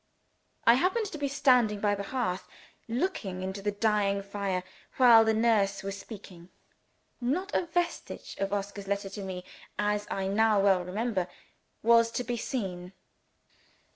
[0.65, 2.47] I happened to be standing by the hearth,
[2.87, 4.63] looking into the dying fire,
[4.97, 6.49] while the nurse was speaking.
[7.21, 9.45] Not a vestige of Oscar's letter to me
[9.77, 11.27] (as I now well remember)
[11.83, 12.93] was to be seen.